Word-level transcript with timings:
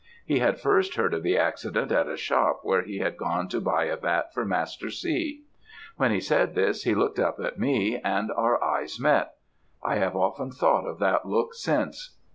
He 0.25 0.39
had 0.39 0.59
first 0.59 0.95
heard 0.95 1.13
of 1.13 1.21
the 1.21 1.37
accident 1.37 1.91
at 1.91 2.09
a 2.09 2.17
shop 2.17 2.61
where 2.63 2.81
he 2.81 2.97
had 2.97 3.17
gone 3.17 3.47
to 3.49 3.61
buy 3.61 3.83
a 3.85 3.95
bat 3.95 4.33
for 4.33 4.43
Master 4.43 4.89
C. 4.89 5.43
When 5.97 6.09
he 6.09 6.19
said 6.19 6.55
this, 6.55 6.85
he 6.85 6.95
looked 6.95 7.19
up 7.19 7.39
at 7.39 7.59
me 7.59 7.99
and 8.03 8.31
our 8.31 8.63
eyes 8.63 8.99
met. 8.99 9.35
I 9.83 9.97
have 9.97 10.15
often 10.15 10.49
thought 10.49 10.87
of 10.87 10.97
that 10.97 11.27
look 11.27 11.53
since. 11.53 12.17